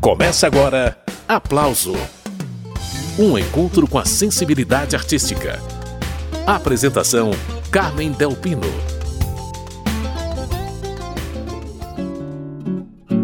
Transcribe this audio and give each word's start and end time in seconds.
Começa 0.00 0.46
agora 0.46 0.96
Aplauso 1.28 1.92
Um 3.18 3.36
encontro 3.36 3.86
com 3.86 3.98
a 3.98 4.04
sensibilidade 4.06 4.96
artística. 4.96 5.60
Apresentação: 6.46 7.32
Carmen 7.70 8.10
Delpino. 8.10 8.62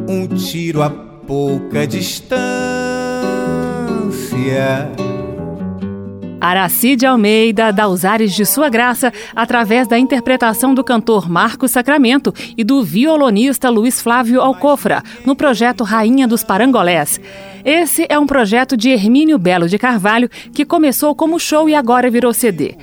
Um 0.06 0.28
tiro 0.28 0.82
a 0.82 0.90
pouca 0.90 1.86
distância 1.86 2.36
Aracide 6.46 7.04
Almeida 7.04 7.72
dá 7.72 7.88
os 7.88 8.04
ares 8.04 8.32
de 8.32 8.46
sua 8.46 8.68
graça 8.68 9.12
através 9.34 9.88
da 9.88 9.98
interpretação 9.98 10.72
do 10.72 10.84
cantor 10.84 11.28
Marcos 11.28 11.72
Sacramento 11.72 12.32
e 12.56 12.62
do 12.62 12.84
violonista 12.84 13.68
Luiz 13.68 14.00
Flávio 14.00 14.40
Alcofra, 14.40 15.02
no 15.24 15.34
projeto 15.34 15.82
Rainha 15.82 16.28
dos 16.28 16.44
Parangolés. 16.44 17.20
Esse 17.64 18.06
é 18.08 18.16
um 18.16 18.28
projeto 18.28 18.76
de 18.76 18.90
Hermínio 18.90 19.38
Belo 19.38 19.68
de 19.68 19.76
Carvalho 19.76 20.28
que 20.52 20.64
começou 20.64 21.16
como 21.16 21.40
show 21.40 21.68
e 21.68 21.74
agora 21.74 22.08
virou 22.08 22.32
CD. 22.32 22.76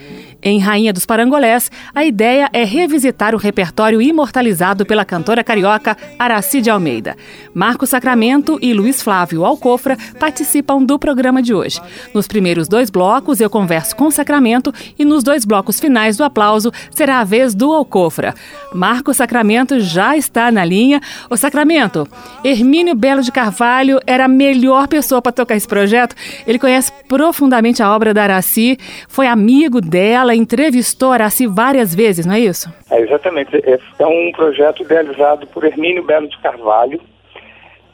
Em 0.45 0.59
Rainha 0.59 0.91
dos 0.91 1.05
Parangolés, 1.05 1.71
a 1.95 2.03
ideia 2.03 2.49
é 2.51 2.65
revisitar 2.65 3.33
o 3.33 3.37
repertório 3.37 4.01
imortalizado 4.01 4.85
pela 4.85 5.05
cantora 5.05 5.41
carioca 5.41 5.95
Aracide 6.19 6.69
Almeida. 6.69 7.15
Marco 7.53 7.87
Sacramento 7.87 8.59
e 8.61 8.73
Luiz 8.73 9.01
Flávio 9.01 9.45
Alcofra 9.45 9.97
participam 10.19 10.83
do 10.83 10.99
programa 10.99 11.41
de 11.41 11.53
hoje. 11.53 11.79
Nos 12.13 12.27
primeiros 12.27 12.67
dois 12.67 12.89
blocos, 12.89 13.39
eu 13.39 13.49
converso 13.49 13.95
com 13.95 14.11
Sacramento 14.11 14.73
e 14.99 15.05
nos 15.05 15.23
dois 15.23 15.45
blocos 15.45 15.79
finais 15.79 16.17
do 16.17 16.25
aplauso 16.25 16.73
será 16.91 17.21
a 17.21 17.23
vez 17.23 17.55
do 17.55 17.71
Alcofra. 17.71 18.35
Marco 18.73 19.13
Sacramento 19.13 19.79
já 19.79 20.17
está 20.17 20.51
na 20.51 20.65
linha. 20.65 20.99
O 21.29 21.37
Sacramento, 21.37 22.05
Hermínio 22.43 22.95
Belo 22.95 23.21
de 23.21 23.31
Carvalho 23.31 23.97
era 24.05 24.25
a 24.25 24.27
melhor 24.27 24.89
pessoa 24.89 25.21
para 25.21 25.31
tocar 25.31 25.55
esse 25.55 25.67
projeto. 25.67 26.17
Ele 26.45 26.59
conhece 26.59 26.91
profundamente 27.07 27.81
a 27.81 27.95
obra 27.95 28.13
da 28.13 28.23
Araci, 28.23 28.77
foi 29.07 29.27
amigo 29.27 29.79
dela 29.79 30.32
ela 30.33 30.35
entrevistou 30.35 31.11
Araci 31.11 31.45
várias 31.45 31.93
vezes, 31.93 32.25
não 32.25 32.33
é 32.33 32.39
isso? 32.39 32.73
É, 32.89 32.99
exatamente. 32.99 33.55
É, 33.55 33.79
é 33.99 34.07
um 34.07 34.31
projeto 34.31 34.81
idealizado 34.81 35.45
por 35.47 35.63
Hermínio 35.63 36.03
Belo 36.03 36.27
de 36.27 36.37
Carvalho, 36.39 36.99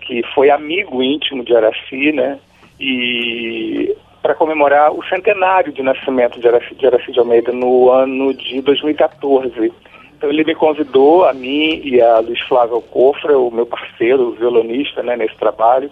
que 0.01 0.23
foi 0.33 0.49
amigo 0.49 1.03
íntimo 1.03 1.43
de 1.43 1.55
Araci, 1.55 2.13
né? 2.13 2.39
E 2.79 3.95
para 4.21 4.33
comemorar 4.33 4.91
o 4.93 5.03
centenário 5.05 5.71
de 5.71 5.83
nascimento 5.83 6.39
de 6.39 6.47
Araci, 6.47 6.73
de 6.75 6.87
Araci 6.87 7.11
de 7.11 7.19
Almeida 7.19 7.51
no 7.51 7.89
ano 7.89 8.33
de 8.33 8.61
2014. 8.61 9.71
Então 10.17 10.29
ele 10.29 10.43
me 10.43 10.55
convidou, 10.55 11.25
a 11.25 11.33
mim 11.33 11.81
e 11.83 12.01
a 12.01 12.19
Luiz 12.19 12.39
Flávio 12.41 12.75
Alcofra, 12.75 13.37
o 13.37 13.51
meu 13.51 13.65
parceiro, 13.65 14.29
o 14.29 14.31
violonista, 14.31 15.03
né, 15.03 15.15
nesse 15.15 15.35
trabalho, 15.35 15.89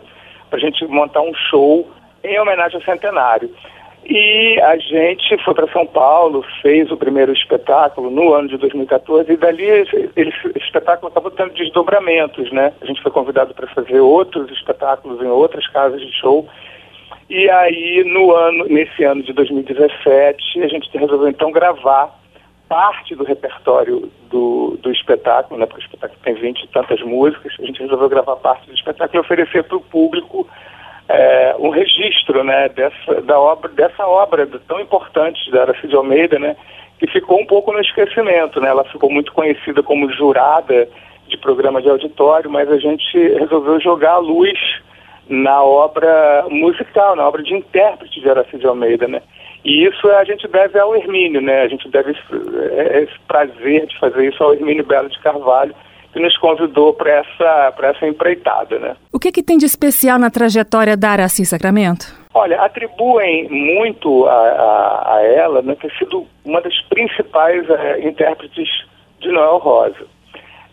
para 0.50 0.58
a 0.58 0.62
gente 0.62 0.86
montar 0.88 1.22
um 1.22 1.34
show 1.34 1.88
em 2.24 2.40
homenagem 2.40 2.78
ao 2.78 2.84
centenário. 2.84 3.50
E 4.10 4.58
a 4.62 4.78
gente 4.78 5.38
foi 5.44 5.54
para 5.54 5.70
São 5.74 5.86
Paulo, 5.86 6.46
fez 6.62 6.90
o 6.90 6.96
primeiro 6.96 7.34
espetáculo 7.34 8.10
no 8.10 8.34
ano 8.34 8.48
de 8.48 8.58
2014 8.58 9.34
e 9.34 9.36
dali 9.36 9.66
esse 9.66 10.52
espetáculo 10.56 11.10
acabou 11.10 11.30
tendo 11.30 11.54
desdobramentos, 11.54 12.50
né? 12.54 12.72
A 12.80 12.86
gente 12.86 13.02
foi 13.02 13.12
convidado 13.12 13.54
para 13.54 13.68
fazer 13.68 14.00
outros 14.00 14.50
espetáculos 14.50 15.22
em 15.22 15.28
outras 15.28 15.68
casas 15.68 16.00
de 16.00 16.14
show. 16.14 16.48
E 17.30 17.50
aí 17.50 18.06
no 18.06 18.34
ano, 18.34 18.64
nesse 18.70 19.04
ano 19.04 19.22
de 19.24 19.34
2017, 19.34 20.64
a 20.64 20.68
gente 20.70 20.98
resolveu 20.98 21.28
então 21.28 21.52
gravar 21.52 22.18
parte 22.70 23.14
do 23.14 23.26
repertório 23.26 24.10
do, 24.30 24.78
do 24.82 24.90
espetáculo, 24.90 25.60
né? 25.60 25.66
Porque 25.66 25.82
o 25.82 25.86
espetáculo 25.86 26.20
tem 26.24 26.34
20 26.34 26.62
e 26.62 26.68
tantas 26.68 27.02
músicas. 27.02 27.54
A 27.60 27.66
gente 27.66 27.82
resolveu 27.82 28.08
gravar 28.08 28.38
parte 28.38 28.68
do 28.68 28.74
espetáculo 28.74 29.20
e 29.20 29.26
oferecer 29.26 29.66
para 29.66 29.76
o 29.76 29.82
público 29.82 30.48
é, 31.10 31.56
um 31.60 31.70
registro 31.70 32.44
né, 32.44 32.70
dessa, 32.70 33.22
da 33.22 33.40
obra, 33.40 33.70
dessa 33.72 34.06
obra 34.06 34.48
tão 34.68 34.80
importante 34.80 35.50
da 35.52 35.62
Aracide 35.62 35.96
Almeida, 35.96 36.38
né, 36.38 36.56
que 37.00 37.08
ficou 37.08 37.40
um 37.40 37.46
pouco 37.46 37.72
no 37.72 37.80
esquecimento. 37.80 38.60
Né? 38.60 38.70
Ela 38.70 38.84
ficou 38.86 39.10
muito 39.10 39.32
conhecida 39.32 39.82
como 39.82 40.12
jurada 40.12 40.88
de 41.28 41.38
programa 41.38 41.82
de 41.82 41.90
auditório, 41.90 42.50
mas 42.50 42.70
a 42.72 42.78
gente 42.78 43.18
resolveu 43.40 43.80
jogar 43.80 44.14
a 44.14 44.20
luz 44.20 44.58
na 45.30 45.62
obra 45.62 46.46
musical, 46.50 47.16
na 47.16 47.28
obra 47.28 47.44
de 47.44 47.54
intérprete 47.54 48.22
de 48.22 48.30
Aracide 48.30 48.66
Almeida, 48.66 49.08
né? 49.08 49.22
E 49.66 49.86
isso 49.86 50.08
a 50.10 50.24
gente 50.24 50.48
deve 50.48 50.80
ao 50.80 50.96
Hermínio, 50.96 51.42
né? 51.42 51.64
A 51.64 51.68
gente 51.68 51.90
deve 51.90 52.12
é, 52.12 53.04
esse 53.04 53.20
prazer 53.28 53.86
de 53.88 54.00
fazer 54.00 54.30
isso 54.30 54.42
ao 54.42 54.54
Hermínio 54.54 54.86
Belo 54.86 55.10
de 55.10 55.20
Carvalho, 55.20 55.76
que 56.18 56.24
nos 56.24 56.36
convidou 56.38 56.94
para 56.94 57.12
essa, 57.12 57.74
essa 57.84 58.08
empreitada. 58.08 58.80
Né? 58.80 58.96
O 59.14 59.20
que, 59.20 59.32
que 59.32 59.44
tem 59.44 59.56
de 59.56 59.66
especial 59.66 60.18
na 60.18 60.32
trajetória 60.32 60.98
da 60.98 61.12
Araci 61.12 61.46
Sacramento? 61.46 62.08
Olha, 62.34 62.60
atribuem 62.60 63.48
muito 63.50 64.26
a, 64.26 64.32
a, 64.32 65.16
a 65.16 65.22
ela 65.24 65.62
né, 65.62 65.76
ter 65.80 65.92
sido 66.00 66.26
uma 66.44 66.60
das 66.60 66.74
principais 66.90 67.70
é, 67.70 68.08
intérpretes 68.08 68.68
de 69.20 69.32
Noel 69.32 69.58
Rosa. 69.58 70.08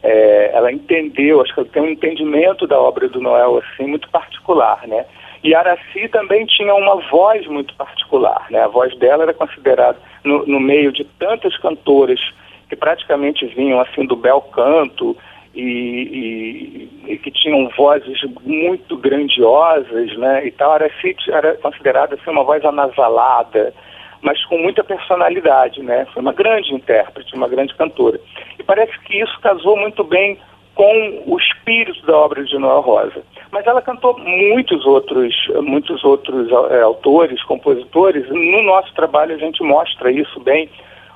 É, 0.02 0.50
ela 0.54 0.72
entendeu, 0.72 1.42
acho 1.42 1.52
que 1.52 1.60
ela 1.60 1.68
tem 1.68 1.82
um 1.82 1.90
entendimento 1.90 2.66
da 2.66 2.80
obra 2.80 3.06
do 3.06 3.20
Noel 3.20 3.58
assim 3.58 3.86
muito 3.86 4.08
particular, 4.10 4.86
né? 4.86 5.04
E 5.42 5.54
Araci 5.54 6.08
também 6.10 6.46
tinha 6.46 6.74
uma 6.74 6.96
voz 7.10 7.46
muito 7.46 7.74
particular, 7.74 8.46
né? 8.50 8.62
A 8.62 8.68
voz 8.68 8.96
dela 8.98 9.24
era 9.24 9.34
considerada 9.34 9.98
no, 10.22 10.46
no 10.46 10.60
meio 10.60 10.90
de 10.90 11.04
tantas 11.04 11.54
cantoras 11.58 12.20
que 12.68 12.76
praticamente 12.76 13.46
vinham 13.46 13.80
assim 13.80 14.06
do 14.06 14.16
bel 14.16 14.40
canto, 14.40 15.16
e, 15.54 16.88
e, 17.06 17.12
e, 17.12 17.18
que 17.18 17.30
tinham 17.30 17.68
vozes 17.76 18.20
muito 18.42 18.96
grandiosas, 18.96 20.16
né? 20.16 20.46
E 20.46 20.50
tal, 20.50 20.74
era, 20.74 20.90
era 21.28 21.56
considerada 21.56 22.14
assim, 22.14 22.30
uma 22.30 22.44
voz 22.44 22.64
anasalada, 22.64 23.72
mas 24.20 24.44
com 24.46 24.58
muita 24.58 24.82
personalidade, 24.82 25.82
né? 25.82 26.06
Foi 26.12 26.22
uma 26.22 26.32
grande 26.32 26.74
intérprete, 26.74 27.34
uma 27.34 27.48
grande 27.48 27.74
cantora. 27.74 28.18
E 28.58 28.62
parece 28.62 28.98
que 29.00 29.20
isso 29.20 29.40
casou 29.40 29.76
muito 29.76 30.02
bem 30.02 30.38
com 30.74 31.22
o 31.26 31.38
espírito 31.38 32.04
da 32.04 32.16
obra 32.16 32.44
de 32.44 32.58
Noel 32.58 32.80
Rosa. 32.80 33.22
Mas 33.52 33.66
ela 33.66 33.80
cantou 33.80 34.18
muitos 34.18 34.84
outros, 34.84 35.34
muitos 35.62 36.02
outros 36.02 36.50
é, 36.70 36.82
autores, 36.82 37.42
compositores. 37.44 38.28
No 38.28 38.62
nosso 38.62 38.92
trabalho 38.94 39.34
a 39.34 39.38
gente 39.38 39.62
mostra 39.62 40.10
isso 40.10 40.40
bem, 40.40 40.68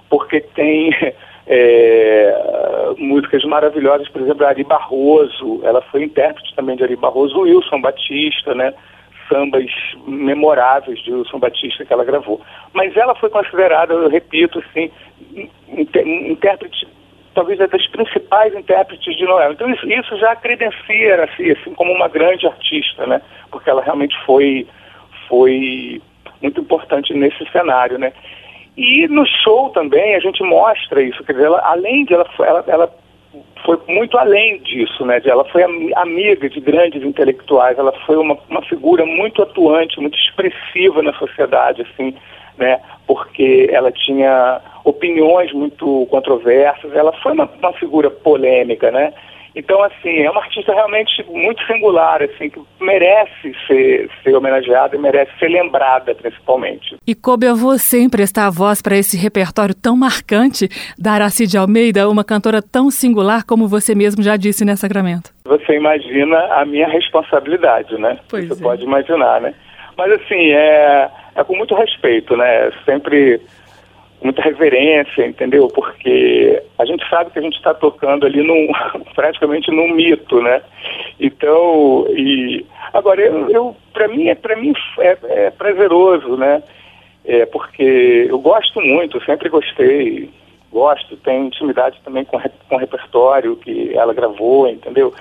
porque 0.09 0.41
tem 0.41 0.91
é, 1.49 2.95
músicas 2.99 3.43
maravilhosas, 3.45 4.09
por 4.09 4.21
exemplo, 4.21 4.47
Ari 4.47 4.65
Barroso, 4.65 5.61
ela 5.65 5.81
foi 5.81 6.05
intérprete 6.05 6.55
também 6.55 6.77
de 6.77 6.85
Ari 6.85 6.97
Barroso, 6.97 7.41
Wilson 7.41 7.81
Batista, 7.81 8.55
né? 8.55 8.75
Sambas 9.29 9.71
memoráveis 10.07 10.99
de 11.03 11.13
Wilson 11.13 11.39
Batista 11.39 11.85
que 11.85 11.93
ela 11.93 12.05
gravou. 12.05 12.41
Mas 12.75 12.95
ela 12.97 13.15
foi 13.15 13.31
considerada, 13.31 13.95
eu 13.95 14.09
repito, 14.09 14.59
assim, 14.59 14.91
intérprete, 15.69 16.87
talvez 17.35 17.59
das 17.59 17.87
principais 17.89 18.55
intérpretes 18.55 19.17
de 19.17 19.25
Noel. 19.25 19.53
Então 19.53 19.71
isso, 19.71 19.91
isso 19.91 20.19
já 20.19 20.37
credencia 20.37 21.25
assim, 21.25 21.51
assim, 21.51 21.75
como 21.75 21.93
uma 21.93 22.09
grande 22.09 22.47
artista, 22.47 23.07
né? 23.07 23.23
Porque 23.51 23.71
ela 23.71 23.83
realmente 23.83 24.17
foi, 24.27 24.67
foi 25.29 26.03
muito 26.43 26.61
importante 26.61 27.15
nesse 27.15 27.45
cenário, 27.51 27.99
né? 27.99 28.13
E 28.79 29.09
no 29.09 29.27
show 29.27 29.71
também 29.71 30.15
a 30.15 30.21
gente 30.21 30.41
mostra 30.45 31.03
isso, 31.03 31.25
quer 31.25 31.33
dizer, 31.33 31.47
ela, 31.47 31.61
além 31.65 32.05
de 32.05 32.15
ela, 32.15 32.25
ela, 32.39 32.65
ela 32.69 32.95
foi 33.65 33.77
muito 33.89 34.17
além 34.17 34.63
disso, 34.63 35.05
né? 35.05 35.21
Ela 35.25 35.45
foi 35.47 35.65
amiga 35.97 36.49
de 36.49 36.61
grandes 36.61 37.03
intelectuais, 37.03 37.77
ela 37.77 37.91
foi 38.07 38.17
uma, 38.17 38.39
uma 38.49 38.63
figura 38.63 39.05
muito 39.05 39.43
atuante, 39.43 40.01
muito 40.01 40.17
expressiva 40.17 41.03
na 41.03 41.13
sociedade, 41.15 41.83
assim, 41.83 42.15
né? 42.57 42.81
Porque 43.05 43.69
ela 43.73 43.91
tinha 43.91 44.61
opiniões 44.85 45.53
muito 45.53 46.07
controversas, 46.09 46.95
ela 46.95 47.13
foi 47.15 47.33
uma, 47.33 47.51
uma 47.59 47.73
figura 47.73 48.09
polêmica, 48.09 48.93
né? 48.93 49.13
Então, 49.55 49.83
assim, 49.83 50.21
é 50.21 50.31
uma 50.31 50.41
artista 50.41 50.73
realmente 50.73 51.25
muito 51.29 51.65
singular, 51.67 52.23
assim, 52.23 52.51
que 52.51 52.61
merece 52.81 53.55
ser, 53.67 54.11
ser 54.23 54.35
homenageada 54.35 54.97
e 54.97 54.99
merece 54.99 55.31
ser 55.39 55.49
lembrada, 55.49 56.15
principalmente. 56.15 56.97
E 57.07 57.15
coube 57.15 57.47
a 57.47 57.55
você 57.55 58.01
emprestar 58.01 58.47
a 58.47 58.51
voz 58.51 58.81
para 58.81 58.97
esse 58.97 59.17
repertório 59.17 59.75
tão 59.75 59.97
marcante 59.97 60.69
da 60.99 61.13
Aracide 61.13 61.57
Almeida, 61.57 62.09
uma 62.09 62.25
cantora 62.25 62.63
tão 62.63 62.91
singular 62.91 63.45
como 63.45 63.67
você 63.67 63.95
mesmo 63.95 64.23
já 64.23 64.37
disse 64.37 64.65
nesse 64.65 64.83
Sacramento. 64.83 65.31
Você 65.45 65.75
imagina 65.75 66.39
a 66.55 66.65
minha 66.65 66.89
responsabilidade, 66.89 67.99
né? 67.99 68.19
Pois 68.29 68.49
você 68.49 68.61
é. 68.61 68.63
pode 68.63 68.85
imaginar, 68.85 69.41
né? 69.41 69.55
Mas, 69.97 70.13
assim, 70.13 70.53
é, 70.53 71.11
é 71.35 71.45
com 71.45 71.57
muito 71.57 71.75
respeito, 71.75 72.37
né? 72.37 72.71
Sempre 72.85 73.41
muita 74.23 74.43
reverência, 74.43 75.27
entendeu? 75.27 75.69
Porque 75.69 76.63
a 76.79 76.85
gente 76.85 77.09
sabe 77.09 77.31
que 77.31 77.39
a 77.39 77.43
gente 77.43 77.57
está 77.57 77.73
tocando 77.73 78.27
ali 78.27 78.43
num, 78.43 78.69
praticamente 79.15 79.71
num 79.71 79.93
mito, 79.93 80.43
né? 80.43 80.63
Então, 81.21 82.07
e 82.11 82.65
agora 82.93 83.21
eu, 83.23 83.51
eu 83.51 83.77
para 83.93 84.09
mim 84.09 84.29
é 84.29 84.35
para 84.35 84.57
mim 84.57 84.73
é, 84.99 85.19
é, 85.25 85.51
prazeroso, 85.51 86.37
né? 86.37 86.63
É 87.25 87.47
porque 87.47 88.27
eu 88.29 88.39
gosto 88.39 88.81
muito, 88.81 89.23
sempre 89.25 89.49
gostei, 89.49 90.31
gosto, 90.73 91.17
tenho 91.19 91.47
intimidade 91.47 92.01
também 92.05 92.25
com 92.25 92.41
com 92.69 92.77
o 92.77 92.79
repertório 92.79 93.57
que 93.57 93.97
ela 93.97 94.15
gravou, 94.15 94.69
entendeu? 94.69 95.15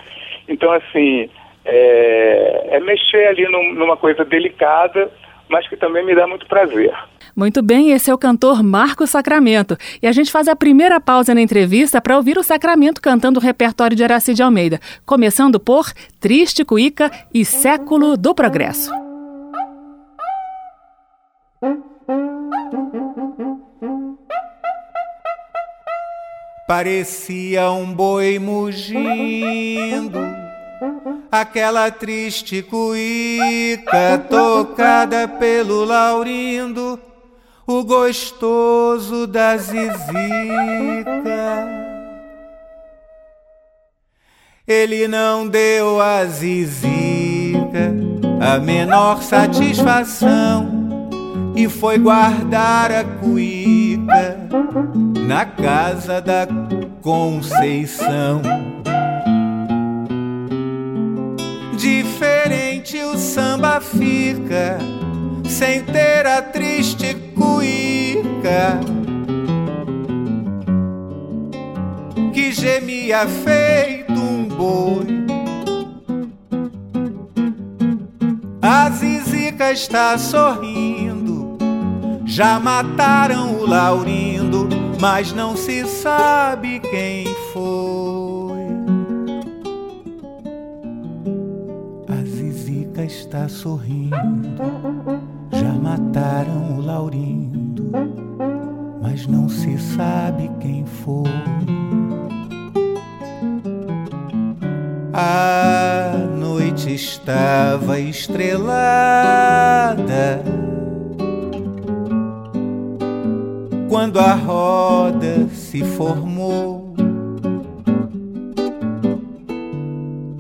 Então 0.48 0.72
assim 0.72 1.30
é, 1.66 2.68
é 2.72 2.80
mexer 2.80 3.28
ali 3.28 3.48
num, 3.48 3.74
numa 3.74 3.98
coisa 3.98 4.24
delicada, 4.24 5.12
mas 5.50 5.68
que 5.68 5.76
também 5.78 6.04
me 6.04 6.16
dá 6.16 6.26
muito 6.26 6.48
prazer. 6.48 6.94
Muito 7.38 7.62
bem, 7.62 7.92
esse 7.92 8.10
é 8.10 8.14
o 8.14 8.18
cantor 8.18 8.64
Marcos 8.64 9.12
Sacramento. 9.12 9.78
E 10.02 10.08
a 10.08 10.12
gente 10.12 10.32
faz 10.32 10.48
a 10.48 10.56
primeira 10.56 11.00
pausa 11.00 11.36
na 11.36 11.42
entrevista 11.42 12.02
para 12.02 12.18
ouvir 12.18 12.36
o 12.36 12.42
Sacramento 12.42 13.00
cantando 13.00 13.40
o 13.40 13.44
repertório 13.44 13.96
de 13.96 14.04
Araci 14.04 14.34
de 14.34 14.42
Almeida, 14.42 14.82
começando 15.06 15.60
por 15.60 15.94
Triste 16.20 16.66
Cuíca 16.66 17.12
e 17.32 17.46
Século 17.46 18.18
do 18.18 18.34
Progresso. 18.34 18.90
Parecia 26.68 27.70
um 27.70 27.94
boi 27.94 28.40
mugindo, 28.40 30.20
aquela 31.32 31.92
triste 31.92 32.64
cuíca 32.64 34.26
tocada 34.28 35.28
pelo 35.28 35.86
laurindo, 35.86 37.00
o 37.68 37.84
gostoso 37.84 39.28
da 39.28 39.58
zizica. 39.58 39.98
Ele 44.66 45.08
não 45.08 45.46
deu 45.46 46.02
a 46.02 46.26
zizica 46.26 47.94
a 48.40 48.58
menor 48.60 49.22
satisfação 49.22 50.78
e 51.56 51.68
foi 51.68 51.98
guardar 51.98 52.90
a 52.90 53.04
cuíca 53.04 54.38
na 55.28 55.46
casa 55.46 56.22
da 56.22 56.48
Conceição. 57.02 58.42
Diferente 61.76 62.98
o 63.00 63.18
samba 63.18 63.82
fica 63.82 64.78
sem 65.48 65.84
ter 65.84 66.26
a 66.26 66.42
triste 66.42 67.16
cuíca 67.36 68.80
que 72.34 72.52
gemia 72.52 73.28
feito 73.28 74.14
um 74.14 74.48
boi. 74.48 75.08
A 78.62 78.90
Zizica 78.90 79.72
está 79.72 80.18
sorrindo 80.18 81.28
já 82.38 82.60
mataram 82.60 83.56
o 83.56 83.66
Laurindo, 83.66 84.70
mas 85.02 85.34
não 85.34 85.58
se 85.58 85.88
sabe 85.88 86.80
quem 86.82 87.26
foi. 87.52 88.68
A 92.08 92.24
Zizica 92.24 93.04
está 93.04 93.50
sorrindo, 93.50 94.16
já 96.18 96.44
mataram 96.48 96.78
o 96.78 96.82
Laurindo, 96.82 97.92
mas 99.02 99.28
não 99.28 99.48
se 99.48 99.78
sabe 99.78 100.50
quem 100.60 100.84
foi. 100.84 101.30
A 105.14 106.14
noite 106.40 106.96
estava 106.96 108.00
estrelada 108.00 108.64
quando 113.88 114.20
a 114.20 114.34
roda 114.34 115.48
se 115.54 115.84
formou. 115.84 116.96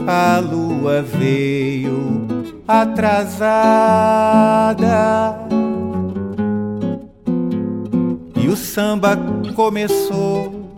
A 0.07 0.39
lua 0.39 1.03
veio 1.03 2.25
atrasada 2.67 4.07
e 8.47 8.49
o 8.49 8.55
samba 8.55 9.19
começou. 9.53 10.71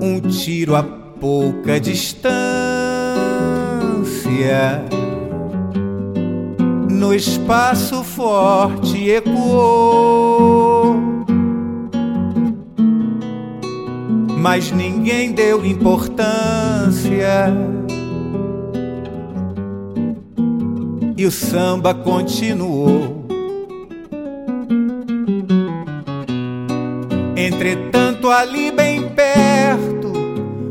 Um 0.00 0.20
tiro 0.20 0.76
a 0.76 0.82
pouca 0.84 1.80
distância 1.80 2.14
no 6.88 7.12
espaço 7.12 8.04
forte 8.04 9.10
ecoou. 9.10 10.94
Mas 14.38 14.70
ninguém 14.70 15.32
deu 15.32 15.66
importância. 15.66 17.52
E 21.16 21.26
o 21.26 21.30
samba 21.32 21.92
continuou. 21.92 23.23
Entretanto, 27.66 28.30
ali 28.30 28.70
bem 28.70 29.08
perto, 29.08 30.12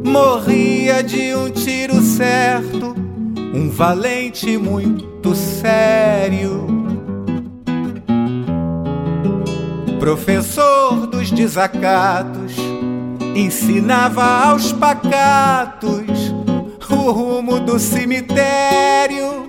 morria 0.06 1.01
de 1.01 1.34
um 1.34 1.50
tiro 1.50 2.00
certo, 2.00 2.94
um 3.51 3.68
valente 3.68 4.56
muito 4.60 5.34
sério. 5.34 6.68
Professor 10.00 11.07
dos 11.07 11.31
desacatos, 11.31 12.54
ensinava 13.36 14.24
aos 14.24 14.72
pacatos 14.72 16.31
o 16.92 17.12
rumo 17.12 17.60
do 17.60 17.80
cemitério. 17.80 19.48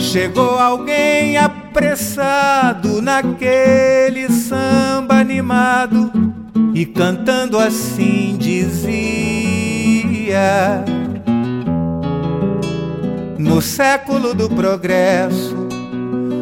Chegou 0.00 0.58
alguém 0.58 1.36
apressado 1.72 3.00
naquele 3.00 4.28
samba 4.30 5.14
animado 5.14 6.12
e 6.74 6.84
cantando 6.84 7.58
assim 7.58 8.36
dizia. 8.38 9.14
No 13.38 13.62
século 13.62 14.34
do 14.34 14.50
progresso, 14.50 15.56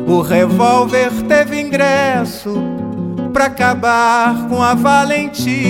o 0.09 0.21
revólver 0.21 1.13
teve 1.29 1.61
ingresso 1.61 2.61
para 3.33 3.45
acabar 3.45 4.49
com 4.49 4.61
a 4.61 4.75
valentia. 4.75 5.61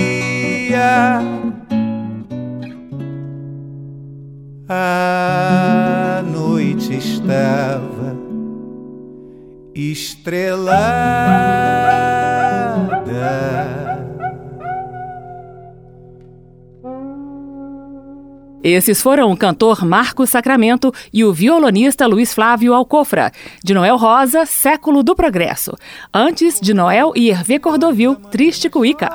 A 4.67 6.23
noite 6.25 6.95
estava 6.97 8.00
estrelada. 9.89 11.41
Esses 18.63 19.01
foram 19.01 19.31
o 19.31 19.37
cantor 19.37 19.83
Marcos 19.83 20.29
Sacramento 20.29 20.93
e 21.11 21.25
o 21.25 21.33
violonista 21.33 22.05
Luiz 22.05 22.31
Flávio 22.31 22.75
Alcofra, 22.75 23.31
de 23.63 23.73
Noel 23.73 23.97
Rosa, 23.97 24.45
Século 24.45 25.01
do 25.01 25.15
Progresso. 25.15 25.75
Antes, 26.13 26.59
de 26.61 26.71
Noel 26.71 27.11
e 27.15 27.31
Hervé 27.31 27.57
Cordovil, 27.57 28.15
Triste 28.15 28.69
Cuíca. 28.69 29.09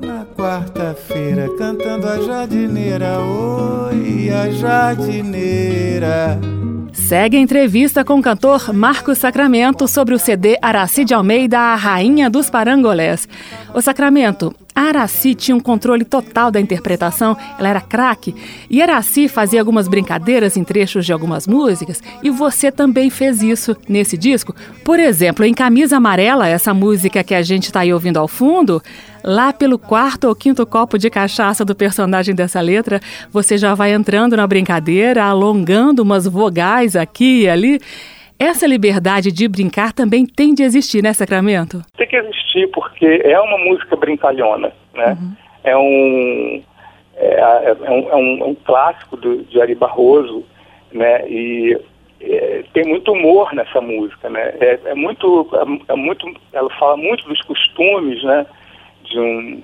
Na 0.00 0.24
quarta-feira, 0.36 1.48
cantando 1.58 2.06
a 2.06 2.20
jardineira, 2.20 3.18
oi, 3.18 4.30
a 4.30 4.48
jardineira. 4.50 6.38
Segue 6.94 7.36
a 7.36 7.40
entrevista 7.40 8.04
com 8.04 8.20
o 8.20 8.22
cantor 8.22 8.72
Marcos 8.72 9.18
Sacramento 9.18 9.88
sobre 9.88 10.14
o 10.14 10.18
CD 10.18 10.56
Araci 10.62 11.04
de 11.04 11.12
Almeida, 11.12 11.58
a 11.58 11.74
Rainha 11.74 12.30
dos 12.30 12.48
Parangolés. 12.48 13.28
O 13.74 13.82
Sacramento, 13.82 14.54
Araci 14.72 15.34
tinha 15.34 15.56
um 15.56 15.60
controle 15.60 16.04
total 16.04 16.52
da 16.52 16.60
interpretação, 16.60 17.36
ela 17.58 17.68
era 17.68 17.80
craque. 17.80 18.34
E 18.70 18.80
Araci 18.80 19.28
fazia 19.28 19.60
algumas 19.60 19.88
brincadeiras 19.88 20.56
em 20.56 20.62
trechos 20.62 21.04
de 21.04 21.12
algumas 21.12 21.48
músicas, 21.48 22.00
e 22.22 22.30
você 22.30 22.70
também 22.70 23.10
fez 23.10 23.42
isso 23.42 23.76
nesse 23.88 24.16
disco. 24.16 24.54
Por 24.84 25.00
exemplo, 25.00 25.44
em 25.44 25.52
Camisa 25.52 25.96
Amarela, 25.96 26.48
essa 26.48 26.72
música 26.72 27.24
que 27.24 27.34
a 27.34 27.42
gente 27.42 27.64
está 27.64 27.80
aí 27.80 27.92
ouvindo 27.92 28.18
ao 28.18 28.28
fundo, 28.28 28.80
lá 29.24 29.52
pelo 29.52 29.78
quarto 29.78 30.28
ou 30.28 30.36
quinto 30.36 30.66
copo 30.66 30.98
de 30.98 31.08
cachaça 31.08 31.64
do 31.64 31.74
personagem 31.74 32.34
dessa 32.34 32.60
letra, 32.60 33.00
você 33.32 33.56
já 33.56 33.74
vai 33.74 33.92
entrando 33.92 34.36
na 34.36 34.46
brincadeira, 34.46 35.24
alongando 35.24 36.02
umas 36.02 36.26
vogais 36.26 36.94
aqui 36.94 37.42
e 37.42 37.48
ali. 37.48 37.80
Essa 38.38 38.66
liberdade 38.66 39.32
de 39.32 39.48
brincar 39.48 39.92
também 39.92 40.26
tem 40.26 40.54
de 40.54 40.62
existir, 40.62 41.02
né, 41.02 41.12
Sacramento? 41.12 41.80
Tem 41.96 42.06
que 42.06 42.16
existir, 42.16 42.68
porque 42.72 43.22
é 43.24 43.40
uma 43.40 43.58
música 43.58 43.96
brincalhona, 43.96 44.72
né? 44.92 45.16
Uhum. 45.20 45.32
É, 45.62 45.76
um, 45.76 46.62
é, 47.16 47.76
é, 47.86 47.90
um, 47.90 48.08
é, 48.10 48.16
um, 48.16 48.42
é 48.42 48.44
um 48.46 48.54
clássico 48.54 49.16
do, 49.16 49.44
de 49.44 49.60
Ari 49.60 49.74
Barroso, 49.76 50.44
né? 50.92 51.28
E 51.28 51.78
é, 52.20 52.64
tem 52.72 52.84
muito 52.84 53.12
humor 53.12 53.54
nessa 53.54 53.80
música, 53.80 54.28
né? 54.28 54.54
É, 54.60 54.80
é 54.86 54.94
muito, 54.94 55.48
é, 55.52 55.92
é, 55.92 55.96
muito, 55.96 56.26
ela 56.52 56.70
fala 56.78 56.96
muito 56.96 57.26
dos 57.28 57.40
costumes, 57.42 58.22
né? 58.24 58.46
De 59.04 59.18
um 59.18 59.62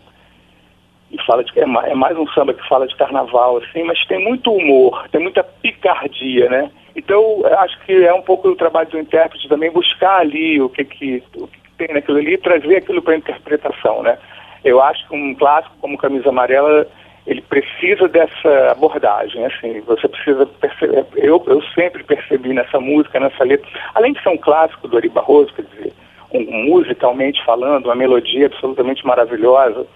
e 1.11 1.21
fala 1.27 1.43
de 1.43 1.53
é 1.59 1.95
mais 1.95 2.17
um 2.17 2.27
samba 2.29 2.55
que 2.55 2.69
fala 2.69 2.87
de 2.87 2.95
carnaval 2.95 3.57
assim, 3.57 3.83
mas 3.83 4.05
tem 4.07 4.23
muito 4.23 4.53
humor, 4.53 5.09
tem 5.11 5.21
muita 5.21 5.43
picardia, 5.43 6.49
né? 6.49 6.71
Então 6.95 7.43
acho 7.59 7.81
que 7.85 7.93
é 7.93 8.15
um 8.15 8.23
pouco 8.23 8.49
o 8.49 8.57
trabalho 8.57 8.89
do 8.91 8.99
intérprete 8.99 9.49
também 9.49 9.73
buscar 9.73 10.21
ali 10.21 10.61
o 10.61 10.69
que 10.69 10.85
que, 10.85 11.23
o 11.37 11.49
que 11.49 11.59
tem 11.77 11.89
naquilo 11.93 12.19
ali 12.19 12.35
e 12.35 12.39
trazer 12.39 12.77
aquilo 12.77 13.03
para 13.03 13.17
interpretação, 13.17 14.03
né? 14.03 14.19
Eu 14.65 14.81
acho 14.81 15.07
que 15.09 15.15
um 15.15 15.35
clássico 15.35 15.75
como 15.81 15.99
Camisa 15.99 16.29
Amarela 16.29 16.87
ele 17.27 17.43
precisa 17.43 18.09
dessa 18.09 18.73
abordagem, 18.73 19.45
assim, 19.45 19.81
você 19.81 20.09
precisa 20.09 20.47
perceber, 20.47 21.05
eu, 21.17 21.43
eu 21.47 21.63
sempre 21.75 22.03
percebi 22.03 22.53
nessa 22.53 22.81
música, 22.81 23.21
nessa 23.21 23.45
letra, 23.45 23.69
além 23.95 24.13
de 24.13 24.23
ser 24.23 24.31
um 24.31 24.39
clássico 24.39 24.89
do 24.89 24.97
Ari 24.97 25.09
Barroso, 25.09 25.53
quer 25.55 25.63
dizer, 25.63 25.93
musicalmente 26.39 27.45
falando, 27.45 27.87
uma 27.87 27.95
melodia 27.95 28.47
absolutamente 28.47 29.05
maravilhosa, 29.05 29.87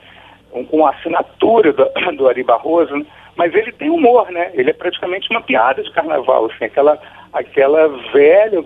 um, 0.52 0.64
com 0.64 0.86
a 0.86 0.90
assinatura 0.90 1.72
do, 1.72 1.88
do 2.16 2.28
Ari 2.28 2.42
Barroso, 2.42 2.96
né? 2.96 3.06
mas 3.36 3.54
ele 3.54 3.72
tem 3.72 3.90
humor, 3.90 4.30
né? 4.30 4.50
Ele 4.54 4.70
é 4.70 4.72
praticamente 4.72 5.28
uma 5.30 5.40
piada 5.40 5.82
de 5.82 5.90
carnaval, 5.92 6.46
assim, 6.46 6.64
aquela, 6.64 6.98
aquela 7.32 7.88
velha, 8.12 8.64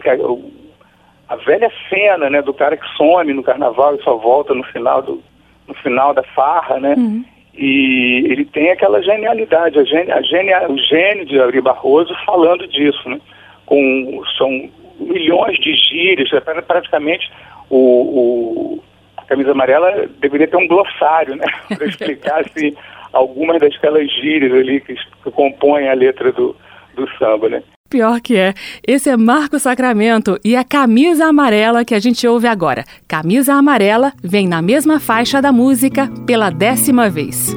a 1.28 1.36
velha 1.36 1.70
cena, 1.88 2.30
né, 2.30 2.42
do 2.42 2.54
cara 2.54 2.76
que 2.76 2.86
some 2.96 3.32
no 3.32 3.42
carnaval 3.42 3.94
e 3.94 4.02
só 4.02 4.16
volta 4.16 4.54
no 4.54 4.62
final 4.64 5.02
do, 5.02 5.22
no 5.66 5.74
final 5.74 6.14
da 6.14 6.22
farra, 6.22 6.78
né? 6.78 6.94
Uhum. 6.96 7.24
E 7.54 8.24
ele 8.30 8.44
tem 8.44 8.70
aquela 8.70 9.02
genialidade, 9.02 9.78
a 9.78 9.84
genia, 9.84 10.14
a 10.14 10.22
genia, 10.22 10.70
o 10.70 10.78
gênio 10.78 11.26
de 11.26 11.40
Ari 11.40 11.60
Barroso 11.60 12.14
falando 12.24 12.66
disso, 12.68 13.08
né? 13.08 13.20
Com, 13.66 14.22
são 14.36 14.70
milhões 15.00 15.58
de 15.58 15.74
gírias, 15.74 16.32
é 16.32 16.40
praticamente 16.40 17.30
o, 17.70 18.78
o 18.78 18.82
Camisa 19.28 19.52
Amarela 19.52 20.08
deveria 20.20 20.48
ter 20.48 20.56
um 20.56 20.66
glossário, 20.66 21.36
né? 21.36 21.44
Para 21.76 21.86
explicar 21.86 22.40
assim, 22.40 22.74
algumas 23.12 23.60
daquelas 23.60 24.10
gírias 24.12 24.52
ali 24.52 24.80
que, 24.80 24.94
que 24.94 25.30
compõem 25.30 25.88
a 25.88 25.94
letra 25.94 26.32
do, 26.32 26.56
do 26.94 27.08
samba, 27.18 27.48
né? 27.48 27.62
Pior 27.90 28.20
que 28.20 28.36
é. 28.36 28.52
Esse 28.86 29.08
é 29.08 29.16
Marco 29.16 29.58
Sacramento 29.58 30.38
e 30.44 30.54
a 30.54 30.62
camisa 30.62 31.24
amarela 31.26 31.84
que 31.86 31.94
a 31.94 31.98
gente 31.98 32.26
ouve 32.28 32.46
agora. 32.46 32.84
Camisa 33.08 33.54
amarela 33.54 34.12
vem 34.22 34.46
na 34.46 34.60
mesma 34.60 35.00
faixa 35.00 35.40
da 35.40 35.50
música 35.50 36.06
pela 36.26 36.50
décima 36.50 37.08
vez. 37.08 37.56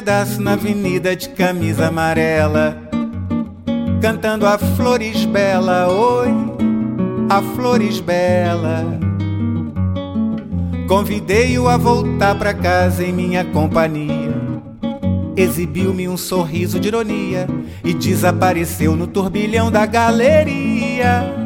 Pedaço 0.00 0.40
na 0.40 0.54
avenida 0.54 1.14
de 1.14 1.28
camisa 1.28 1.88
amarela 1.88 2.74
cantando 4.00 4.46
a 4.46 4.56
flores 4.56 5.26
bela, 5.26 5.88
oi, 5.88 6.30
a 7.28 7.42
flores 7.54 8.00
bela. 8.00 8.98
Convidei-o 10.88 11.68
a 11.68 11.76
voltar 11.76 12.34
para 12.38 12.54
casa 12.54 13.04
em 13.04 13.12
minha 13.12 13.44
companhia. 13.44 14.34
Exibiu-me 15.36 16.08
um 16.08 16.16
sorriso 16.16 16.80
de 16.80 16.88
ironia 16.88 17.46
e 17.84 17.92
desapareceu 17.92 18.96
no 18.96 19.06
turbilhão 19.06 19.70
da 19.70 19.84
galeria. 19.84 21.39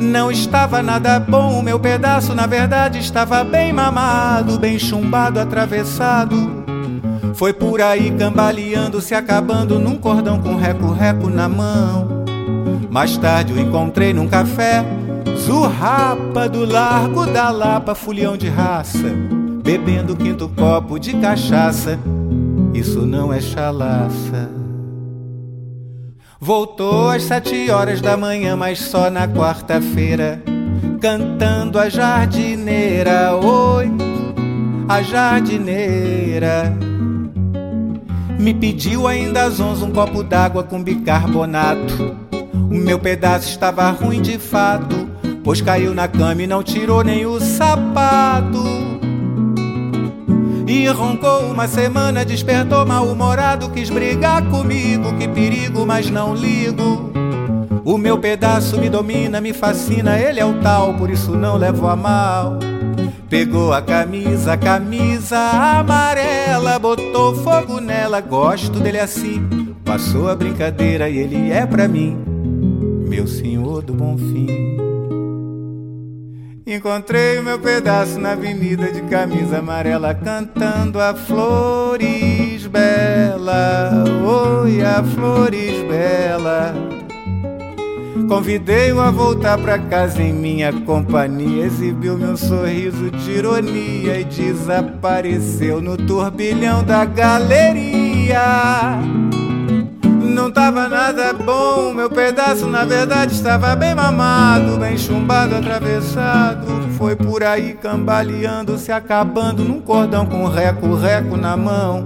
Não 0.00 0.30
estava 0.30 0.82
nada 0.82 1.18
bom, 1.18 1.58
o 1.58 1.62
meu 1.62 1.80
pedaço 1.80 2.34
na 2.34 2.46
verdade 2.46 2.98
estava 2.98 3.42
bem 3.42 3.72
mamado, 3.72 4.58
bem 4.58 4.78
chumbado, 4.78 5.40
atravessado 5.40 6.66
foi 7.36 7.52
por 7.52 7.82
aí 7.82 8.10
cambaleando, 8.12 8.98
se 9.02 9.14
acabando 9.14 9.78
num 9.78 9.96
cordão 9.96 10.40
com 10.40 10.56
reco-reco 10.56 11.28
na 11.28 11.46
mão. 11.46 12.24
Mais 12.90 13.18
tarde 13.18 13.52
o 13.52 13.60
encontrei 13.60 14.14
num 14.14 14.26
café, 14.26 14.82
zurrapa 15.36 16.48
do 16.48 16.64
largo 16.64 17.26
da 17.26 17.50
Lapa, 17.50 17.94
fulhão 17.94 18.38
de 18.38 18.48
raça, 18.48 19.14
bebendo 19.62 20.14
o 20.14 20.16
quinto 20.16 20.48
copo 20.48 20.98
de 20.98 21.12
cachaça. 21.12 21.98
Isso 22.72 23.04
não 23.04 23.30
é 23.30 23.38
chalaça. 23.38 24.65
Voltou 26.46 27.10
às 27.10 27.24
sete 27.24 27.68
horas 27.72 28.00
da 28.00 28.16
manhã, 28.16 28.54
mas 28.54 28.78
só 28.78 29.10
na 29.10 29.26
quarta-feira, 29.26 30.40
cantando 31.00 31.76
a 31.76 31.88
jardineira. 31.88 33.34
Oi, 33.34 33.90
a 34.88 35.02
jardineira. 35.02 36.72
Me 38.38 38.54
pediu 38.54 39.08
ainda 39.08 39.42
às 39.42 39.58
onze 39.58 39.82
um 39.82 39.90
copo 39.90 40.22
d'água 40.22 40.62
com 40.62 40.80
bicarbonato. 40.80 42.16
O 42.52 42.76
meu 42.76 43.00
pedaço 43.00 43.48
estava 43.48 43.90
ruim 43.90 44.22
de 44.22 44.38
fato, 44.38 45.08
pois 45.42 45.60
caiu 45.60 45.92
na 45.92 46.06
cama 46.06 46.44
e 46.44 46.46
não 46.46 46.62
tirou 46.62 47.02
nem 47.02 47.26
o 47.26 47.40
sapato. 47.40 48.85
E 50.66 50.88
roncou 50.88 51.42
uma 51.42 51.68
semana, 51.68 52.24
despertou 52.24 52.84
mal-humorado, 52.84 53.70
quis 53.70 53.88
brigar 53.88 54.42
comigo, 54.50 55.16
que 55.16 55.28
perigo, 55.28 55.86
mas 55.86 56.10
não 56.10 56.34
ligo. 56.34 57.12
O 57.84 57.96
meu 57.96 58.18
pedaço 58.18 58.76
me 58.80 58.90
domina, 58.90 59.40
me 59.40 59.52
fascina, 59.52 60.18
ele 60.18 60.40
é 60.40 60.44
o 60.44 60.60
tal, 60.60 60.94
por 60.94 61.08
isso 61.08 61.36
não 61.36 61.56
levo 61.56 61.86
a 61.86 61.94
mal. 61.94 62.58
Pegou 63.30 63.72
a 63.72 63.80
camisa, 63.80 64.54
a 64.54 64.56
camisa 64.56 65.38
amarela, 65.38 66.80
botou 66.80 67.34
fogo 67.36 67.80
nela, 67.80 68.20
gosto 68.20 68.80
dele 68.80 68.98
assim. 68.98 69.74
Passou 69.84 70.28
a 70.28 70.34
brincadeira 70.34 71.08
e 71.08 71.16
ele 71.18 71.52
é 71.52 71.64
pra 71.64 71.86
mim, 71.86 72.16
meu 73.08 73.28
senhor 73.28 73.82
do 73.82 73.94
bom 73.94 74.18
fim. 74.18 74.85
Encontrei 76.68 77.38
o 77.38 77.44
meu 77.44 77.60
pedaço 77.60 78.18
na 78.18 78.32
avenida 78.32 78.90
de 78.90 79.00
camisa 79.02 79.58
amarela, 79.58 80.12
cantando 80.12 81.00
a 81.00 81.14
flores 81.14 82.66
bela, 82.66 84.04
oi, 84.64 84.82
a 84.82 85.00
flores 85.00 85.80
bela. 85.88 86.74
Convidei-o 88.28 89.00
a 89.00 89.12
voltar 89.12 89.56
pra 89.58 89.78
casa 89.78 90.20
em 90.20 90.32
minha 90.32 90.72
companhia. 90.72 91.66
Exibiu 91.66 92.18
meu 92.18 92.36
sorriso 92.36 93.12
de 93.12 93.30
ironia 93.30 94.18
e 94.18 94.24
desapareceu 94.24 95.80
no 95.80 95.96
turbilhão 95.96 96.82
da 96.82 97.04
galeria. 97.04 98.42
Não 100.36 100.50
tava 100.50 100.86
nada 100.86 101.32
bom, 101.32 101.94
meu 101.94 102.10
pedaço 102.10 102.66
na 102.66 102.84
verdade 102.84 103.32
estava 103.32 103.74
bem 103.74 103.94
mamado, 103.94 104.76
bem 104.76 104.98
chumbado, 104.98 105.54
atravessado. 105.54 106.66
Foi 106.98 107.16
por 107.16 107.42
aí 107.42 107.72
cambaleando, 107.72 108.76
se 108.76 108.92
acabando 108.92 109.64
num 109.64 109.80
cordão 109.80 110.26
com 110.26 110.44
reco-reco 110.44 111.38
na 111.38 111.56
mão. 111.56 112.04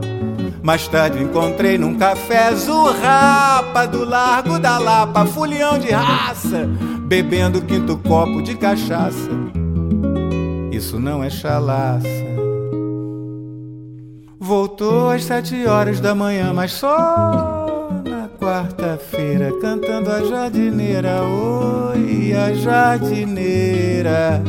Mais 0.63 0.87
tarde 0.87 1.21
encontrei 1.21 1.77
num 1.77 1.99
café 1.99 2.55
Zurrapa 2.55 3.85
do 3.89 4.05
Largo 4.05 4.61
da 4.61 4.79
Lapa, 4.79 5.27
fulião 5.27 5.77
de 5.77 5.91
raça, 5.91 6.69
bebendo 7.01 7.61
quinto 7.61 7.99
copo 7.99 8.41
de 8.41 8.55
cachaça. 8.55 9.29
Isso 10.71 11.01
não 11.01 11.23
é 11.25 11.29
chalaça. 11.29 12.07
Voltou 14.39 15.11
às 15.11 15.25
sete 15.25 15.67
horas 15.67 15.99
da 15.99 16.15
manhã, 16.15 16.53
mas 16.55 16.73
só 16.73 17.61
quarta-feira, 18.51 19.53
cantando 19.61 20.11
a 20.11 20.25
jardineira. 20.25 21.23
Oi, 21.23 22.33
a 22.33 22.53
jardineira. 22.53 24.43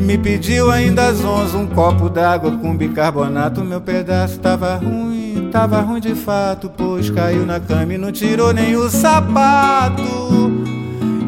Me 0.00 0.18
pediu 0.18 0.68
ainda 0.68 1.06
às 1.06 1.24
onze 1.24 1.56
um 1.56 1.68
copo 1.68 2.08
d'água 2.08 2.50
com 2.50 2.76
bicarbonato. 2.76 3.62
Meu 3.62 3.80
pedaço 3.80 4.40
tava 4.40 4.74
ruim, 4.74 5.48
tava 5.52 5.80
ruim 5.80 6.00
de 6.00 6.16
fato, 6.16 6.68
pois 6.68 7.08
caiu 7.08 7.46
na 7.46 7.60
cama 7.60 7.94
e 7.94 7.98
não 7.98 8.10
tirou 8.10 8.52
nem 8.52 8.74
o 8.74 8.90
sapato. 8.90 10.59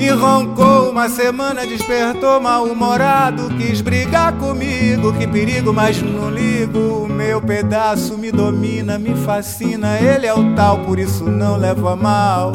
E 0.03 0.11
roncou 0.11 0.91
uma 0.91 1.09
semana, 1.09 1.65
despertou 1.65 2.41
mal-humorado. 2.41 3.49
Quis 3.57 3.81
brigar 3.81 4.33
comigo, 4.33 5.13
que 5.13 5.29
perigo, 5.29 5.73
mas 5.73 6.03
não 6.03 6.29
ligo. 6.29 7.07
Meu 7.07 7.41
pedaço 7.41 8.19
me 8.19 8.33
domina, 8.33 8.99
me 8.99 9.15
fascina. 9.15 9.97
Ele 10.01 10.27
é 10.27 10.35
o 10.35 10.57
tal, 10.57 10.79
por 10.79 10.99
isso 10.99 11.23
não 11.31 11.57
levo 11.57 11.87
a 11.87 11.95
mal. 11.95 12.51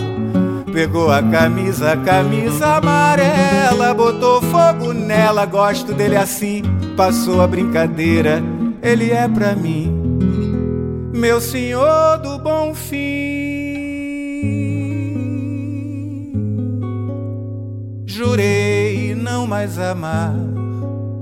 Pegou 0.74 1.10
a 1.10 1.24
camisa, 1.24 1.94
a 1.94 1.98
camisa 1.98 2.68
amarela, 2.76 3.94
botou 3.94 4.42
fogo 4.42 4.92
nela, 4.92 5.46
gosto 5.46 5.94
dele 5.94 6.18
assim. 6.18 6.64
Passou 6.98 7.42
a 7.42 7.48
brincadeira, 7.48 8.44
ele 8.84 9.10
é 9.12 9.26
pra 9.26 9.56
mim, 9.56 9.90
meu 11.14 11.40
senhor 11.40 12.18
do 12.18 12.38
bom 12.40 12.76
fim. 12.76 13.47
Jurei 18.18 19.14
não 19.14 19.46
mais 19.46 19.78
amar 19.78 20.34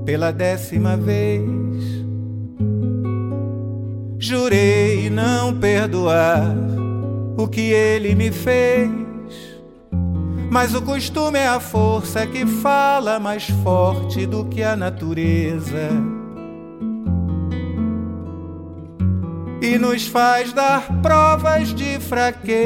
pela 0.06 0.32
décima 0.32 0.96
vez. 0.96 1.44
Jurei 4.18 5.10
não 5.10 5.54
perdoar 5.60 6.56
o 7.36 7.46
que 7.48 7.70
ele 7.70 8.14
me 8.14 8.32
fez. 8.32 8.90
Mas 10.50 10.74
o 10.74 10.80
costume 10.80 11.38
é 11.38 11.46
a 11.46 11.60
força 11.60 12.26
que 12.26 12.46
fala 12.46 13.20
mais 13.20 13.46
forte 13.62 14.24
do 14.24 14.46
que 14.46 14.62
a 14.62 14.74
natureza. 14.74 15.90
E 19.60 19.76
nos 19.76 20.06
faz 20.06 20.50
dar 20.54 21.02
provas 21.02 21.74
de 21.74 22.00
fraqueza. 22.00 22.56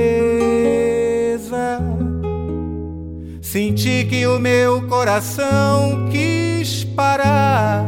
Senti 3.50 4.04
que 4.04 4.24
o 4.28 4.38
meu 4.38 4.86
coração 4.86 6.08
quis 6.08 6.84
parar 6.84 7.84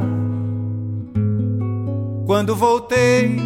quando 2.27 2.57
voltei 2.57 3.37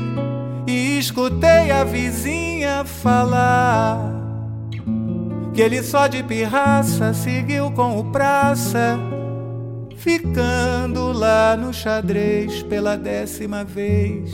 e 0.67 0.99
escutei 0.99 1.71
a 1.71 1.85
vizinha 1.85 2.87
falar 2.87 4.15
que 5.53 5.61
ele 5.61 5.83
só 5.83 6.07
de 6.07 6.23
pirraça 6.23 7.13
seguiu 7.13 7.71
com 7.73 7.99
o 7.99 8.11
praça, 8.11 8.99
ficando 9.99 11.13
lá 11.13 11.55
no 11.55 11.71
xadrez 11.71 12.63
pela 12.63 12.97
décima 12.97 13.63
vez. 13.63 14.33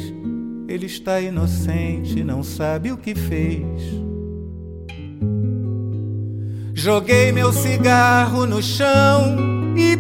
Ele 0.68 0.86
está 0.86 1.20
inocente, 1.20 2.22
não 2.22 2.44
sabe 2.44 2.92
o 2.92 2.96
que 2.96 3.12
fez. 3.12 4.01
Joguei 6.82 7.30
meu 7.30 7.52
cigarro 7.52 8.44
no 8.44 8.60
chão 8.60 9.36
e 9.76 9.96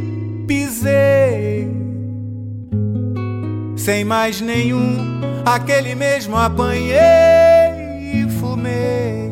pisei 0.48 1.70
sem 3.76 4.04
mais 4.04 4.40
nenhum, 4.40 5.20
aquele 5.46 5.94
mesmo 5.94 6.36
apanhei 6.36 6.98
e 8.12 8.28
fumei. 8.40 9.30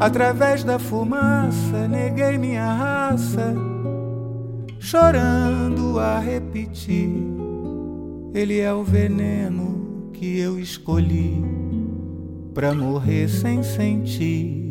Através 0.00 0.64
da 0.64 0.80
fumaça, 0.80 1.86
neguei 1.86 2.36
minha 2.36 2.72
raça, 2.72 3.54
chorando 4.80 6.00
a 6.00 6.18
repetir. 6.18 7.22
Ele 8.34 8.58
é 8.58 8.74
o 8.74 8.82
veneno 8.82 10.10
que 10.12 10.40
eu 10.40 10.58
escolhi 10.58 11.40
pra 12.52 12.74
morrer 12.74 13.28
sem 13.28 13.62
sentir. 13.62 14.69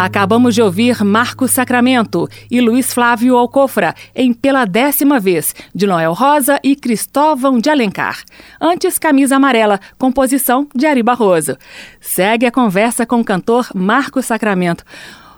Acabamos 0.00 0.54
de 0.54 0.62
ouvir 0.62 1.04
Marcos 1.04 1.50
Sacramento 1.50 2.26
e 2.50 2.58
Luiz 2.58 2.90
Flávio 2.90 3.36
Alcofra 3.36 3.94
em 4.14 4.32
Pela 4.32 4.64
Décima 4.64 5.20
Vez, 5.20 5.54
de 5.74 5.86
Noel 5.86 6.14
Rosa 6.14 6.58
e 6.64 6.74
Cristóvão 6.74 7.58
de 7.58 7.68
Alencar. 7.68 8.24
Antes, 8.58 8.98
Camisa 8.98 9.36
Amarela, 9.36 9.78
composição 9.98 10.66
de 10.74 10.86
Ari 10.86 11.02
Barroso. 11.02 11.54
Segue 12.00 12.46
a 12.46 12.50
conversa 12.50 13.04
com 13.04 13.20
o 13.20 13.24
cantor 13.24 13.68
Marcos 13.74 14.24
Sacramento. 14.24 14.84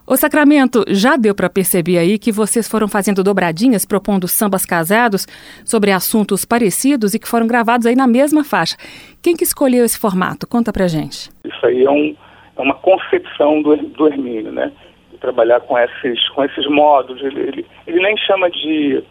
O 0.07 0.17
Sacramento, 0.17 0.85
já 0.87 1.17
deu 1.17 1.35
para 1.35 1.51
perceber 1.51 1.99
aí 1.99 2.17
que 2.17 2.31
vocês 2.31 2.69
foram 2.69 2.87
fazendo 2.87 3.25
dobradinhas, 3.25 3.85
propondo 3.85 4.29
sambas 4.29 4.65
casados 4.65 5.27
sobre 5.65 5.91
assuntos 5.91 6.45
parecidos 6.45 7.15
e 7.15 7.19
que 7.19 7.27
foram 7.27 7.49
gravados 7.49 7.85
aí 7.85 7.97
na 7.97 8.07
mesma 8.07 8.45
faixa. 8.45 8.77
Quem 9.21 9.35
que 9.35 9.43
escolheu 9.43 9.85
esse 9.85 9.99
formato? 9.99 10.47
Conta 10.47 10.73
pra 10.73 10.87
gente. 10.87 11.31
Isso 11.45 11.67
aí 11.67 11.83
é 11.83 11.91
um 11.91 12.15
uma 12.57 12.75
concepção 12.75 13.63
do, 13.63 13.77
do 13.77 14.07
Hermínio, 14.07 14.53
né? 14.53 14.73
De 15.11 15.19
trabalhar 15.19 15.61
com 15.61 15.79
esses, 15.79 16.29
com 16.31 16.45
esses 16.45 16.67
modos. 16.67 17.21
Ele, 17.23 17.41
ele, 17.41 17.67
ele 17.87 18.03
nem 18.03 18.17
chama 18.17 18.51
de. 18.51 19.03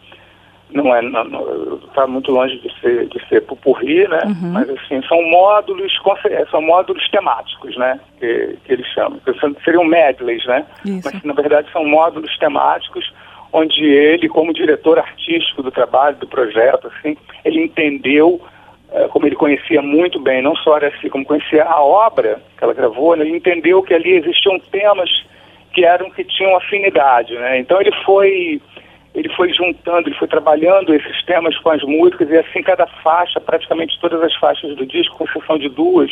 Não 0.70 0.94
é. 0.94 1.02
Está 1.86 2.06
muito 2.06 2.32
longe 2.32 2.58
de 2.58 2.80
ser, 2.80 3.06
de 3.06 3.28
ser 3.28 3.42
pupurri, 3.42 4.08
né? 4.08 4.22
Uhum. 4.24 4.52
Mas, 4.52 4.70
assim, 4.70 5.02
são 5.06 5.22
módulos, 5.30 5.92
são 6.50 6.62
módulos 6.62 7.06
temáticos, 7.10 7.76
né? 7.76 8.00
Que, 8.18 8.56
que 8.64 8.72
ele 8.72 8.84
chama. 8.84 9.18
Seriam 9.64 9.84
medleys, 9.84 10.44
né? 10.46 10.64
Isso. 10.84 11.10
Mas, 11.12 11.22
na 11.22 11.34
verdade, 11.34 11.70
são 11.72 11.84
módulos 11.84 12.36
temáticos 12.38 13.12
onde 13.52 13.84
ele, 13.84 14.28
como 14.28 14.52
diretor 14.54 14.98
artístico 14.98 15.62
do 15.62 15.70
trabalho, 15.70 16.16
do 16.16 16.26
projeto, 16.26 16.88
assim, 16.88 17.16
ele 17.44 17.62
entendeu 17.62 18.40
é, 18.40 18.50
como 19.10 19.26
ele 19.26 19.36
conhecia 19.36 19.80
muito 19.80 20.20
bem, 20.20 20.42
não 20.42 20.54
só 20.56 20.74
Araci, 20.74 21.08
como 21.08 21.24
conhecia 21.24 21.64
a 21.64 21.82
obra 21.82 22.40
que 22.56 22.64
ela 22.64 22.74
gravou, 22.74 23.16
né, 23.16 23.24
ele 23.24 23.36
entendeu 23.36 23.82
que 23.82 23.94
ali 23.94 24.12
existiam 24.12 24.58
temas 24.70 25.10
que 25.72 25.84
eram 25.84 26.10
que 26.10 26.24
tinham 26.24 26.54
afinidade, 26.56 27.34
né? 27.34 27.58
Então 27.58 27.80
ele 27.80 27.92
foi 28.04 28.60
ele 29.14 29.28
foi 29.30 29.52
juntando, 29.52 30.08
ele 30.08 30.16
foi 30.16 30.28
trabalhando 30.28 30.94
esses 30.94 31.24
temas 31.24 31.56
com 31.58 31.70
as 31.70 31.82
músicas 31.82 32.30
e 32.30 32.36
assim 32.36 32.62
cada 32.62 32.86
faixa, 32.86 33.40
praticamente 33.40 33.98
todas 34.00 34.22
as 34.22 34.34
faixas 34.36 34.74
do 34.76 34.86
disco, 34.86 35.16
com 35.16 35.24
exceção 35.24 35.58
de 35.58 35.68
duas, 35.68 36.10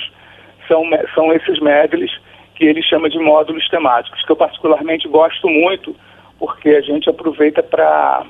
são 0.67 0.85
são 1.15 1.33
esses 1.33 1.61
medleys 1.61 2.13
que 2.55 2.65
ele 2.65 2.83
chama 2.83 3.09
de 3.09 3.19
módulos 3.19 3.67
temáticos, 3.69 4.23
que 4.25 4.33
eu 4.33 4.37
particularmente 4.37 5.09
gosto 5.09 5.49
muito, 5.49 5.97
porque 6.39 6.71
a 6.71 6.81
gente 6.81 7.09
aproveita 7.09 7.63
para 7.63 8.25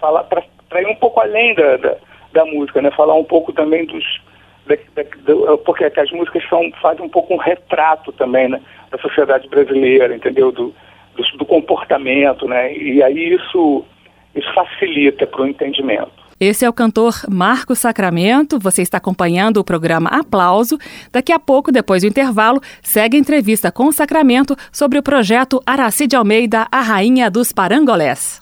falar 0.00 0.24
para 0.24 0.82
ir 0.82 0.86
um 0.86 0.96
pouco 0.96 1.20
além 1.20 1.54
da, 1.54 1.76
da 1.76 1.96
da 2.34 2.44
música, 2.44 2.82
né? 2.82 2.90
Falar 2.90 3.14
um 3.14 3.24
pouco 3.24 3.52
também 3.52 3.86
dos 3.86 4.04
da, 4.66 4.74
da, 4.74 5.56
porque 5.58 5.84
as 5.84 6.10
músicas 6.10 6.42
são, 6.48 6.70
fazem 6.80 7.04
um 7.04 7.08
pouco 7.08 7.34
um 7.34 7.38
retrato 7.38 8.12
também 8.12 8.48
né, 8.48 8.60
da 8.90 8.98
sociedade 8.98 9.48
brasileira, 9.48 10.14
entendeu? 10.14 10.50
Do, 10.50 10.74
do, 11.16 11.38
do 11.38 11.46
comportamento, 11.46 12.46
né? 12.46 12.76
E 12.76 13.02
aí 13.02 13.34
isso, 13.34 13.84
isso 14.34 14.52
facilita 14.54 15.26
para 15.26 15.42
o 15.42 15.46
entendimento. 15.46 16.24
Esse 16.40 16.64
é 16.64 16.68
o 16.68 16.72
cantor 16.72 17.14
Marco 17.30 17.76
Sacramento. 17.76 18.58
Você 18.58 18.82
está 18.82 18.98
acompanhando 18.98 19.58
o 19.58 19.64
programa 19.64 20.10
Aplauso. 20.10 20.76
Daqui 21.12 21.32
a 21.32 21.38
pouco, 21.38 21.70
depois 21.70 22.02
do 22.02 22.08
intervalo, 22.08 22.60
segue 22.82 23.16
a 23.16 23.20
entrevista 23.20 23.70
com 23.70 23.86
o 23.86 23.92
Sacramento 23.92 24.56
sobre 24.72 24.98
o 24.98 25.02
projeto 25.02 25.62
Araci 25.64 26.06
de 26.08 26.16
Almeida, 26.16 26.66
a 26.72 26.80
Rainha 26.80 27.30
dos 27.30 27.52
Parangolés. 27.52 28.40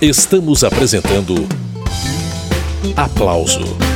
Estamos 0.00 0.64
apresentando 0.64 1.67
Aplauso 2.96 3.87